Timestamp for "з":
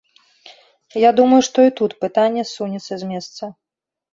3.03-3.11